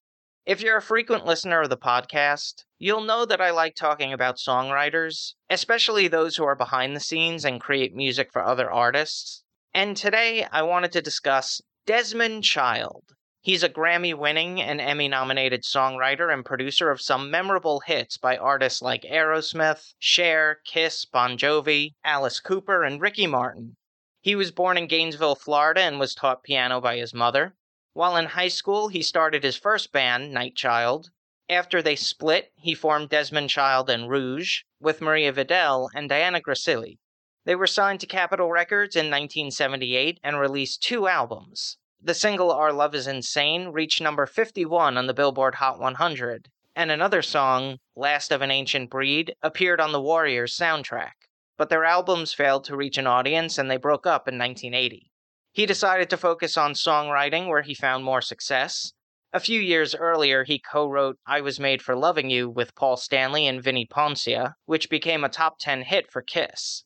If 0.46 0.62
you're 0.62 0.78
a 0.78 0.82
frequent 0.82 1.26
listener 1.26 1.62
of 1.62 1.70
the 1.70 1.76
podcast, 1.76 2.64
you'll 2.78 3.02
know 3.02 3.26
that 3.26 3.42
I 3.42 3.52
like 3.52 3.76
talking 3.76 4.14
about 4.14 4.38
songwriters, 4.38 5.34
especially 5.50 6.08
those 6.08 6.38
who 6.38 6.46
are 6.46 6.56
behind 6.56 6.96
the 6.96 7.02
scenes 7.02 7.44
and 7.44 7.60
create 7.60 7.94
music 7.94 8.32
for 8.32 8.42
other 8.42 8.72
artists. 8.72 9.44
And 9.74 9.98
today 9.98 10.48
I 10.54 10.62
wanted 10.62 10.94
to 10.94 11.02
discuss 11.02 11.62
Desmond 11.86 12.46
Child. 12.46 13.04
He's 13.42 13.62
a 13.62 13.68
Grammy 13.68 14.18
winning 14.18 14.62
and 14.62 14.80
Emmy 14.80 15.10
nominated 15.10 15.64
songwriter 15.64 16.34
and 16.34 16.46
producer 16.46 16.92
of 16.92 17.02
some 17.02 17.30
memorable 17.30 17.82
hits 17.82 18.18
by 18.18 18.38
artists 18.38 18.82
like 18.82 19.02
Aerosmith, 19.02 19.96
Cher, 20.00 20.62
Kiss, 20.66 21.04
Bon 21.04 21.38
Jovi, 21.38 21.96
Alice 22.06 22.40
Cooper, 22.40 22.86
and 22.86 23.02
Ricky 23.02 23.28
Martin. 23.28 23.76
He 24.22 24.36
was 24.36 24.52
born 24.52 24.78
in 24.78 24.88
Gainesville, 24.88 25.36
Florida, 25.36 25.82
and 25.82 25.98
was 25.98 26.14
taught 26.14 26.44
piano 26.44 26.82
by 26.82 26.98
his 26.98 27.14
mother. 27.14 27.56
While 27.94 28.18
in 28.18 28.26
high 28.26 28.50
school, 28.50 28.90
he 28.90 29.02
started 29.02 29.44
his 29.44 29.56
first 29.56 29.94
band, 29.94 30.34
Night 30.34 30.56
Child. 30.56 31.10
After 31.48 31.82
they 31.82 31.96
split, 31.96 32.52
he 32.58 32.74
formed 32.74 33.10
Desmond 33.10 33.50
Child 33.50 33.90
and 33.90 34.10
Rouge 34.10 34.64
with 34.80 35.00
Maria 35.00 35.32
Vidal 35.32 35.90
and 35.96 36.10
Diana 36.10 36.42
Grasselli. 36.42 37.00
They 37.46 37.56
were 37.56 37.66
signed 37.66 38.02
to 38.02 38.08
Capitol 38.08 38.52
Records 38.52 38.98
in 38.98 39.06
1978 39.06 40.20
and 40.22 40.38
released 40.38 40.84
two 40.84 41.08
albums. 41.08 41.78
The 42.02 42.14
single 42.14 42.52
Our 42.52 42.74
Love 42.74 42.94
is 42.94 43.08
Insane 43.08 43.70
reached 43.70 44.02
number 44.02 44.26
51 44.26 44.98
on 44.98 45.08
the 45.08 45.14
Billboard 45.14 45.56
Hot 45.56 45.80
100, 45.80 46.50
and 46.76 46.92
another 46.92 47.22
song, 47.22 47.80
Last 47.96 48.34
of 48.34 48.42
an 48.42 48.52
Ancient 48.52 48.90
Breed, 48.90 49.34
appeared 49.42 49.80
on 49.80 49.94
the 49.94 50.02
Warriors 50.02 50.58
soundtrack. 50.58 51.14
But 51.60 51.68
their 51.68 51.84
albums 51.84 52.32
failed 52.32 52.64
to 52.64 52.78
reach 52.78 52.98
an 52.98 53.06
audience 53.06 53.58
and 53.58 53.70
they 53.70 53.76
broke 53.76 54.08
up 54.08 54.30
in 54.30 54.38
1980. 54.38 55.12
He 55.52 55.66
decided 55.66 56.10
to 56.10 56.16
focus 56.16 56.56
on 56.56 56.72
songwriting 56.72 57.50
where 57.50 57.64
he 57.64 57.74
found 57.74 58.06
more 58.06 58.22
success. 58.22 58.94
A 59.34 59.42
few 59.42 59.60
years 59.60 59.94
earlier, 59.94 60.46
he 60.46 60.58
co 60.58 60.88
wrote 60.88 61.20
I 61.26 61.42
Was 61.42 61.60
Made 61.60 61.82
for 61.82 61.98
Loving 61.98 62.30
You 62.30 62.50
with 62.50 62.76
Paul 62.76 62.96
Stanley 62.96 63.46
and 63.46 63.62
Vinnie 63.62 63.86
Poncia, 63.86 64.54
which 64.68 64.90
became 64.90 65.26
a 65.26 65.28
top 65.28 65.60
10 65.60 65.82
hit 65.82 66.10
for 66.10 66.22
Kiss. 66.22 66.86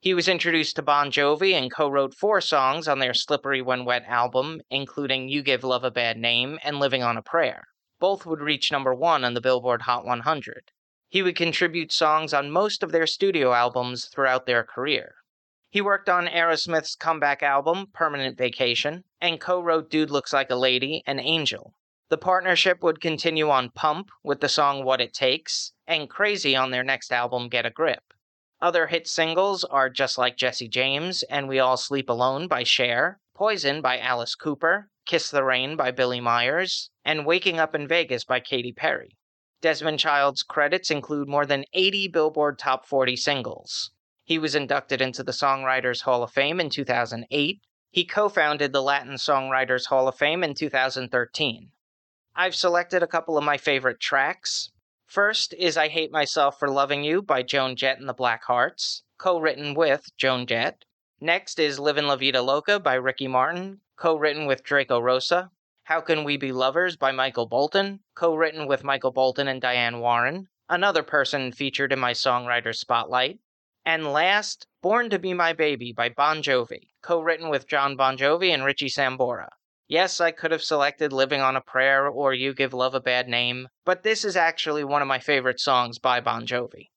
He 0.00 0.14
was 0.14 0.26
introduced 0.26 0.76
to 0.76 0.82
Bon 0.82 1.10
Jovi 1.10 1.52
and 1.52 1.70
co 1.70 1.90
wrote 1.90 2.14
four 2.14 2.40
songs 2.40 2.88
on 2.88 3.00
their 3.00 3.12
Slippery 3.12 3.60
When 3.60 3.84
Wet 3.84 4.04
album, 4.06 4.62
including 4.70 5.28
You 5.28 5.42
Give 5.42 5.62
Love 5.62 5.84
a 5.84 5.90
Bad 5.90 6.16
Name 6.16 6.58
and 6.62 6.80
Living 6.80 7.02
on 7.02 7.18
a 7.18 7.22
Prayer. 7.22 7.64
Both 8.00 8.24
would 8.24 8.40
reach 8.40 8.72
number 8.72 8.94
one 8.94 9.22
on 9.22 9.34
the 9.34 9.42
Billboard 9.42 9.82
Hot 9.82 10.06
100. 10.06 10.72
He 11.14 11.22
would 11.22 11.36
contribute 11.36 11.92
songs 11.92 12.34
on 12.34 12.50
most 12.50 12.82
of 12.82 12.90
their 12.90 13.06
studio 13.06 13.52
albums 13.52 14.06
throughout 14.06 14.46
their 14.46 14.64
career. 14.64 15.14
He 15.70 15.80
worked 15.80 16.08
on 16.08 16.26
Aerosmith's 16.26 16.96
comeback 16.96 17.40
album, 17.40 17.86
Permanent 17.94 18.36
Vacation, 18.36 19.04
and 19.20 19.40
co 19.40 19.60
wrote 19.60 19.88
Dude 19.88 20.10
Looks 20.10 20.32
Like 20.32 20.50
a 20.50 20.56
Lady 20.56 21.04
and 21.06 21.20
Angel. 21.20 21.72
The 22.08 22.18
partnership 22.18 22.82
would 22.82 23.00
continue 23.00 23.48
on 23.48 23.70
Pump 23.70 24.10
with 24.24 24.40
the 24.40 24.48
song 24.48 24.82
What 24.82 25.00
It 25.00 25.14
Takes, 25.14 25.72
and 25.86 26.10
Crazy 26.10 26.56
on 26.56 26.72
their 26.72 26.82
next 26.82 27.12
album, 27.12 27.48
Get 27.48 27.64
a 27.64 27.70
Grip. 27.70 28.12
Other 28.60 28.88
hit 28.88 29.06
singles 29.06 29.62
are 29.62 29.88
Just 29.88 30.18
Like 30.18 30.36
Jesse 30.36 30.66
James 30.66 31.22
and 31.30 31.46
We 31.46 31.60
All 31.60 31.76
Sleep 31.76 32.08
Alone 32.08 32.48
by 32.48 32.64
Cher, 32.64 33.20
Poison 33.36 33.80
by 33.80 34.00
Alice 34.00 34.34
Cooper, 34.34 34.90
Kiss 35.06 35.30
the 35.30 35.44
Rain 35.44 35.76
by 35.76 35.92
Billie 35.92 36.20
Myers, 36.20 36.90
and 37.04 37.24
Waking 37.24 37.60
Up 37.60 37.72
in 37.72 37.86
Vegas 37.86 38.24
by 38.24 38.40
Katy 38.40 38.72
Perry. 38.72 39.16
Desmond 39.64 39.98
Child's 39.98 40.42
credits 40.42 40.90
include 40.90 41.26
more 41.26 41.46
than 41.46 41.64
80 41.72 42.08
Billboard 42.08 42.58
Top 42.58 42.84
40 42.84 43.16
singles. 43.16 43.92
He 44.22 44.38
was 44.38 44.54
inducted 44.54 45.00
into 45.00 45.22
the 45.22 45.32
Songwriters 45.32 46.02
Hall 46.02 46.22
of 46.22 46.32
Fame 46.32 46.60
in 46.60 46.68
2008. 46.68 47.62
He 47.90 48.04
co 48.04 48.28
founded 48.28 48.74
the 48.74 48.82
Latin 48.82 49.14
Songwriters 49.14 49.86
Hall 49.86 50.06
of 50.06 50.16
Fame 50.16 50.44
in 50.44 50.52
2013. 50.52 51.70
I've 52.36 52.54
selected 52.54 53.02
a 53.02 53.06
couple 53.06 53.38
of 53.38 53.44
my 53.44 53.56
favorite 53.56 54.00
tracks. 54.00 54.70
First 55.06 55.54
is 55.54 55.78
I 55.78 55.88
Hate 55.88 56.12
Myself 56.12 56.58
for 56.58 56.68
Loving 56.68 57.02
You 57.02 57.22
by 57.22 57.42
Joan 57.42 57.74
Jett 57.74 57.98
and 57.98 58.06
the 58.06 58.12
Blackhearts, 58.12 59.00
co 59.16 59.40
written 59.40 59.72
with 59.72 60.14
Joan 60.18 60.46
Jett. 60.46 60.84
Next 61.22 61.58
is 61.58 61.78
Livin' 61.78 62.06
La 62.06 62.16
Vida 62.16 62.42
Loca 62.42 62.78
by 62.78 62.96
Ricky 62.96 63.28
Martin, 63.28 63.80
co 63.96 64.14
written 64.14 64.44
with 64.44 64.62
Draco 64.62 65.00
Rosa. 65.00 65.50
How 65.84 66.00
Can 66.00 66.24
We 66.24 66.38
Be 66.38 66.50
Lovers 66.50 66.96
by 66.96 67.12
Michael 67.12 67.44
Bolton, 67.46 68.00
co 68.14 68.34
written 68.34 68.66
with 68.66 68.84
Michael 68.84 69.12
Bolton 69.12 69.48
and 69.48 69.60
Diane 69.60 70.00
Warren, 70.00 70.48
another 70.66 71.02
person 71.02 71.52
featured 71.52 71.92
in 71.92 71.98
my 71.98 72.12
songwriter 72.12 72.74
spotlight. 72.74 73.38
And 73.84 74.10
last, 74.10 74.66
Born 74.82 75.10
to 75.10 75.18
Be 75.18 75.34
My 75.34 75.52
Baby 75.52 75.92
by 75.92 76.08
Bon 76.08 76.42
Jovi, 76.42 76.88
co 77.02 77.20
written 77.20 77.50
with 77.50 77.68
Jon 77.68 77.96
Bon 77.96 78.16
Jovi 78.16 78.48
and 78.48 78.64
Richie 78.64 78.88
Sambora. 78.88 79.50
Yes, 79.86 80.22
I 80.22 80.30
could 80.30 80.52
have 80.52 80.62
selected 80.62 81.12
Living 81.12 81.42
on 81.42 81.54
a 81.54 81.60
Prayer 81.60 82.08
or 82.08 82.32
You 82.32 82.54
Give 82.54 82.72
Love 82.72 82.94
a 82.94 83.00
Bad 83.00 83.28
Name, 83.28 83.68
but 83.84 84.02
this 84.02 84.24
is 84.24 84.36
actually 84.36 84.84
one 84.84 85.02
of 85.02 85.08
my 85.08 85.18
favorite 85.18 85.60
songs 85.60 85.98
by 85.98 86.18
Bon 86.18 86.46
Jovi. 86.46 86.88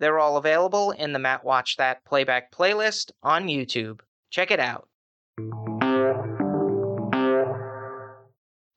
They're 0.00 0.18
all 0.18 0.36
available 0.36 0.90
in 0.90 1.14
the 1.14 1.18
Matt 1.18 1.44
Watch 1.44 1.78
That 1.78 2.04
playback 2.04 2.52
playlist 2.52 3.10
on 3.22 3.46
YouTube. 3.46 4.00
Check 4.30 4.50
it 4.50 4.60
out. 4.60 4.86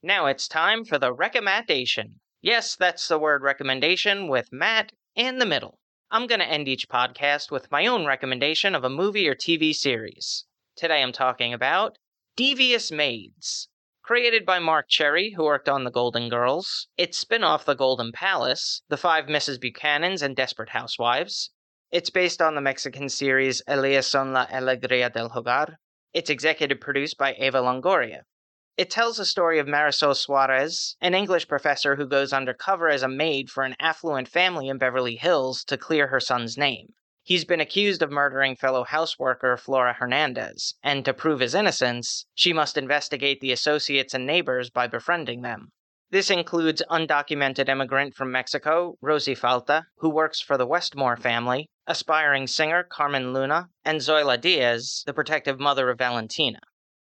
Now 0.04 0.28
it's 0.28 0.48
time 0.48 0.86
for 0.86 1.00
the 1.00 1.12
recommendation. 1.12 2.20
Yes, 2.40 2.76
that's 2.76 3.08
the 3.08 3.18
word 3.18 3.42
recommendation 3.42 4.28
with 4.28 4.54
Matt 4.54 4.92
in 5.16 5.40
the 5.40 5.46
middle. 5.46 5.80
I'm 6.12 6.28
going 6.28 6.40
to 6.40 6.46
end 6.46 6.68
each 6.68 6.88
podcast 6.88 7.50
with 7.50 7.72
my 7.72 7.88
own 7.88 8.06
recommendation 8.06 8.76
of 8.76 8.84
a 8.84 8.92
movie 8.92 9.28
or 9.28 9.34
TV 9.34 9.74
series. 9.74 10.46
Today 10.76 11.02
I'm 11.02 11.12
talking 11.12 11.52
about 11.52 11.98
Devious 12.36 12.92
Maids. 12.92 13.70
Created 14.04 14.46
by 14.46 14.60
Marc 14.60 14.88
Cherry, 14.88 15.32
who 15.32 15.46
worked 15.46 15.68
on 15.68 15.84
The 15.84 15.90
Golden 15.90 16.30
Girls, 16.30 16.88
it's 16.96 17.18
spin 17.18 17.44
off 17.44 17.66
The 17.66 17.74
Golden 17.74 18.12
Palace, 18.12 18.84
The 18.90 18.98
Five 18.98 19.26
Mrs. 19.26 19.60
Buchanans, 19.60 20.22
and 20.22 20.36
Desperate 20.36 20.70
Housewives. 20.70 21.50
It's 21.90 22.12
based 22.12 22.40
on 22.40 22.54
the 22.54 22.62
Mexican 22.62 23.10
series 23.10 23.64
Ellas 23.68 24.06
son 24.06 24.32
la 24.32 24.46
alegría 24.46 25.12
del 25.12 25.32
hogar. 25.32 25.78
It's 26.14 26.30
executive 26.30 26.80
produced 26.80 27.18
by 27.18 27.34
Eva 27.34 27.62
Longoria. 27.62 28.22
It 28.78 28.92
tells 28.92 29.18
the 29.18 29.26
story 29.26 29.58
of 29.58 29.66
Marisol 29.66 30.16
Suarez, 30.16 30.98
an 31.02 31.16
English 31.16 31.48
professor 31.48 31.96
who 31.96 32.06
goes 32.06 32.32
undercover 32.32 32.90
as 32.90 33.02
a 33.02 33.08
maid 33.08 33.50
for 33.50 33.64
an 33.64 33.76
affluent 33.80 34.28
family 34.28 34.68
in 34.68 34.78
Beverly 34.78 35.16
Hills 35.16 35.64
to 35.64 35.80
clear 35.80 36.10
her 36.10 36.20
son's 36.20 36.60
name. 36.60 36.94
He's 37.24 37.44
been 37.44 37.60
accused 37.60 38.04
of 38.04 38.12
murdering 38.12 38.56
fellow 38.56 38.86
houseworker 38.86 39.60
Flora 39.60 39.94
Hernandez, 39.94 40.76
and 40.84 41.04
to 41.06 41.14
prove 41.16 41.40
his 41.40 41.56
innocence, 41.56 42.28
she 42.36 42.54
must 42.54 42.78
investigate 42.78 43.42
the 43.42 43.52
associates 43.52 44.14
and 44.14 44.28
neighbors 44.28 44.70
by 44.70 44.86
befriending 44.86 45.42
them. 45.42 45.72
This 46.12 46.30
includes 46.30 46.84
undocumented 46.88 47.70
immigrant 47.70 48.14
from 48.14 48.32
Mexico, 48.32 49.00
Rosie 49.02 49.34
Falta, 49.34 49.88
who 49.98 50.10
works 50.10 50.40
for 50.40 50.56
the 50.56 50.68
Westmore 50.68 51.18
family, 51.18 51.68
aspiring 51.88 52.46
singer 52.46 52.84
Carmen 52.84 53.34
Luna, 53.34 53.70
and 53.84 54.02
Zoila 54.02 54.40
Diaz, 54.40 55.02
the 55.08 55.16
protective 55.16 55.60
mother 55.60 55.90
of 55.90 55.98
Valentina. 55.98 56.60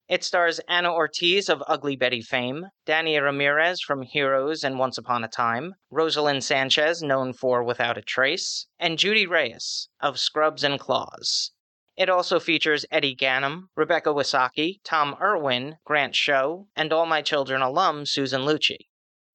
It 0.10 0.24
stars 0.24 0.60
Ana 0.68 0.94
Ortiz 0.94 1.48
of 1.48 1.64
Ugly 1.66 1.96
Betty 1.96 2.22
fame, 2.22 2.68
Dania 2.86 3.24
Ramirez 3.24 3.80
from 3.80 4.02
Heroes 4.02 4.64
and 4.64 4.78
Once 4.78 4.98
Upon 4.98 5.24
a 5.24 5.30
Time, 5.30 5.76
Rosalind 5.90 6.44
Sanchez, 6.44 7.02
known 7.02 7.32
for 7.32 7.64
Without 7.64 7.98
a 7.98 8.02
Trace, 8.02 8.68
and 8.78 9.00
Judy 9.00 9.26
Reyes 9.26 9.88
of 10.02 10.20
Scrubs 10.20 10.64
and 10.64 10.78
Claws. 10.78 11.54
It 11.96 12.10
also 12.10 12.40
features 12.40 12.86
Edy 12.92 13.16
Ganem, 13.16 13.70
Rebecca 13.76 14.10
Wysocki, 14.10 14.82
Tom 14.84 15.16
Irwin, 15.22 15.78
Grant 15.86 16.16
Show, 16.16 16.68
and 16.76 16.92
All 16.92 17.06
My 17.06 17.22
Children 17.22 17.62
alum 17.62 18.06
Susan 18.06 18.42
Lucci. 18.42 18.90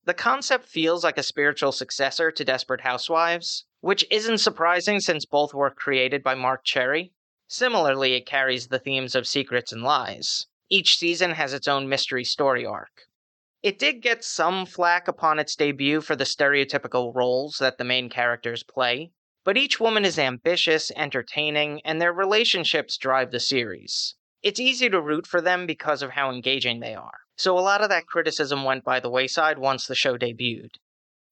The 0.05 0.15
concept 0.15 0.67
feels 0.67 1.03
like 1.03 1.17
a 1.17 1.23
spiritual 1.23 1.73
successor 1.73 2.31
to 2.31 2.45
Desperate 2.45 2.83
Housewives, 2.83 3.65
which 3.81 4.05
isn't 4.11 4.39
surprising 4.39 5.01
since 5.01 5.25
both 5.25 5.55
were 5.55 5.71
created 5.71 6.23
by 6.23 6.35
Marc 6.35 6.63
Cherry. 6.63 7.15
Similarly, 7.47 8.15
it 8.15 8.27
carries 8.27 8.69
the 8.69 8.79
themes 8.79 9.15
of 9.15 9.27
secrets 9.27 9.73
and 9.73 9.83
lies. 9.83 10.47
Each 10.71 10.99
season 10.99 11.31
has 11.31 11.55
its 11.55 11.67
own 11.67 11.89
mystery 11.89 12.25
story 12.25 12.67
arc. 12.67 13.09
It 13.63 13.79
did 13.79 14.03
get 14.03 14.23
some 14.23 14.67
flack 14.67 15.09
upon 15.09 15.39
its 15.39 15.57
debut 15.57 16.01
for 16.03 16.15
the 16.15 16.25
stereotypical 16.25 17.15
roles 17.15 17.57
that 17.59 17.79
the 17.79 17.85
main 17.85 18.11
characters 18.11 18.63
play, 18.63 19.11
but 19.45 19.57
each 19.57 19.81
woman 19.81 20.05
is 20.05 20.19
ambitious, 20.19 20.91
entertaining, 20.95 21.81
and 21.87 22.01
their 22.01 22.13
relationships 22.13 22.99
drive 22.99 23.31
the 23.31 23.41
series. 23.41 24.15
It's 24.43 24.61
easy 24.61 24.91
to 24.91 25.01
root 25.01 25.27
for 25.27 25.41
them 25.41 25.67
because 25.67 26.03
of 26.03 26.11
how 26.11 26.31
engaging 26.31 26.81
they 26.81 26.95
are, 26.95 27.21
so 27.37 27.59
a 27.59 27.61
lot 27.61 27.81
of 27.81 27.89
that 27.89 28.07
criticism 28.07 28.63
went 28.63 28.85
by 28.85 29.01
the 29.01 29.11
wayside 29.11 29.59
once 29.59 29.87
the 29.87 29.95
show 29.95 30.19
debuted. 30.19 30.75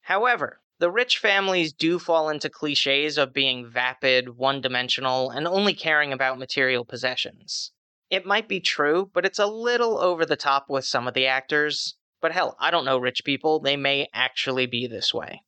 However, 0.01 0.63
the 0.79 0.91
rich 0.91 1.19
families 1.19 1.75
do 1.75 1.99
fall 1.99 2.31
into 2.31 2.49
cliches 2.49 3.19
of 3.19 3.35
being 3.35 3.69
vapid, 3.69 4.39
one 4.39 4.63
dimensional, 4.63 5.31
and 5.31 5.47
only 5.47 5.75
caring 5.75 6.13
about 6.13 6.39
material 6.39 6.87
possessions. 6.87 7.73
It 8.11 8.25
might 8.25 8.49
be 8.49 8.61
true, 8.61 9.11
but 9.13 9.25
it's 9.25 9.39
a 9.39 9.47
little 9.47 9.99
over 9.99 10.25
the 10.25 10.37
top 10.37 10.67
with 10.69 10.85
some 10.85 11.09
of 11.09 11.15
the 11.15 11.27
actors. 11.27 11.97
But 12.21 12.33
hell, 12.33 12.57
I 12.61 12.71
don't 12.71 12.85
know 12.85 12.99
rich 12.99 13.25
people. 13.25 13.61
They 13.61 13.77
may 13.77 14.09
actually 14.15 14.67
be 14.67 14.87
this 14.87 15.13
way. 15.13 15.43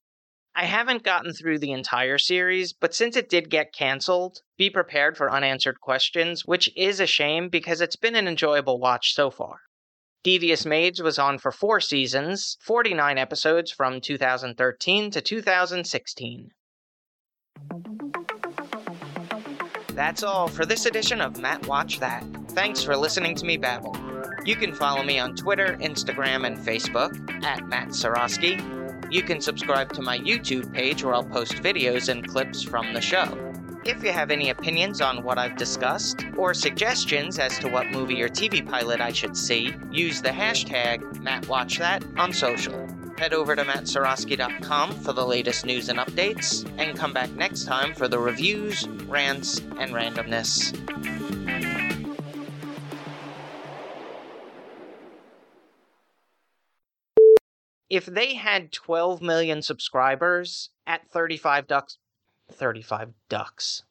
I 0.55 0.65
haven't 0.65 1.05
gotten 1.05 1.33
through 1.33 1.61
the 1.61 1.71
entire 1.71 2.19
series, 2.19 2.73
but 2.73 2.93
since 2.93 3.17
it 3.17 3.29
did 3.29 3.49
get 3.49 3.73
canceled, 3.73 4.41
be 4.57 4.71
prepared 4.71 5.17
for 5.17 5.31
unanswered 5.31 5.81
questions, 5.81 6.45
which 6.47 6.69
is 6.77 6.99
a 6.99 7.07
shame 7.07 7.49
because 7.49 7.81
it's 7.81 7.95
been 7.95 8.17
an 8.17 8.27
enjoyable 8.27 8.81
watch 8.81 9.15
so 9.15 9.31
far. 9.31 9.61
Devious 10.25 10.67
Maids 10.67 11.01
was 11.01 11.17
on 11.17 11.39
for 11.39 11.53
four 11.53 11.79
seasons, 11.79 12.59
49 12.63 13.19
episodes 13.19 13.71
from 13.71 14.01
2013 14.01 15.13
to 15.13 15.21
2016. 15.21 16.51
That's 19.95 20.23
all 20.25 20.49
for 20.49 20.67
this 20.67 20.87
edition 20.87 21.21
of 21.21 21.41
Matt 21.41 21.67
Watch 21.69 22.01
That. 22.01 22.25
Thanks 22.51 22.83
for 22.83 22.97
listening 22.97 23.35
to 23.37 23.45
me 23.45 23.57
babble. 23.57 23.97
You 24.45 24.57
can 24.57 24.73
follow 24.73 25.03
me 25.03 25.19
on 25.19 25.37
Twitter, 25.37 25.77
Instagram, 25.81 26.47
and 26.47 26.57
Facebook 26.57 27.45
at 27.45 27.67
Matt 27.69 27.89
Seroski. 27.89 29.13
You 29.13 29.23
can 29.23 29.41
subscribe 29.41 29.93
to 29.93 30.03
my 30.03 30.19
YouTube 30.19 30.73
page 30.73 31.05
where 31.05 31.15
I'll 31.15 31.25
post 31.25 31.55
videos 31.55 32.09
and 32.09 32.27
clips 32.27 32.63
from 32.63 32.93
the 32.93 33.01
show. 33.01 33.45
If 33.85 34.03
you 34.03 34.13
have 34.13 34.31
any 34.31 34.51
opinions 34.51 35.01
on 35.01 35.23
what 35.23 35.39
I've 35.39 35.57
discussed, 35.57 36.25
or 36.37 36.53
suggestions 36.53 37.39
as 37.39 37.59
to 37.61 37.69
what 37.69 37.91
movie 37.91 38.21
or 38.23 38.29
TV 38.29 38.67
pilot 38.67 39.01
I 39.01 39.13
should 39.13 39.37
see, 39.37 39.75
use 39.91 40.21
the 40.21 40.29
hashtag 40.29 41.01
MattWatchThat 41.23 42.19
on 42.19 42.33
social. 42.33 42.87
Head 43.17 43.33
over 43.33 43.57
to 43.57 43.65
mattseroski.com 43.65 44.93
for 44.93 45.13
the 45.13 45.27
latest 45.27 45.65
news 45.65 45.89
and 45.89 45.99
updates, 45.99 46.71
and 46.79 46.99
come 46.99 47.13
back 47.13 47.31
next 47.33 47.65
time 47.65 47.95
for 47.95 48.09
the 48.09 48.19
reviews, 48.19 48.87
rants, 49.07 49.59
and 49.79 49.93
randomness. 49.93 50.75
If 57.91 58.05
they 58.05 58.35
had 58.35 58.71
12 58.71 59.23
million 59.23 59.63
subscribers 59.63 60.71
at 60.87 61.09
35 61.09 61.67
ducks, 61.67 61.99
35 62.53 63.15
ducks. 63.29 63.83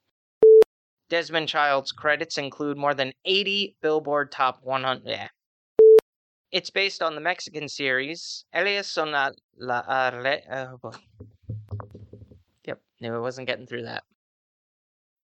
Desmond 1.09 1.47
Child's 1.47 1.91
credits 1.91 2.37
include 2.37 2.77
more 2.77 2.93
than 2.93 3.13
80 3.25 3.75
Billboard 3.81 4.31
Top 4.31 4.59
100. 4.61 5.03
Yeah. 5.05 5.29
It's 6.51 6.69
based 6.69 7.01
on 7.01 7.15
the 7.15 7.21
Mexican 7.21 7.67
series 7.67 8.45
Elias 8.53 8.87
son 8.87 9.11
la 9.11 9.83
Arle. 9.87 10.41
Uh, 10.49 10.91
yep, 12.65 12.81
no 13.01 13.15
I 13.15 13.19
wasn't 13.19 13.47
getting 13.47 13.65
through 13.65 13.83
that. 13.83 14.03